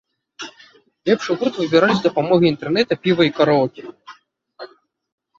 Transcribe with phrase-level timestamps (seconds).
[1.09, 3.85] Лепшы гурт выбіралі з дапамогай інтэрнэта, піва і караоке.